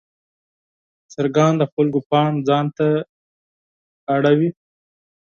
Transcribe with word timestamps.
چرګان 1.11 1.53
د 1.57 1.63
خلکو 1.73 1.99
پام 2.09 2.33
ځان 2.47 2.65
ته 2.77 2.87
جلبوي. 4.07 4.49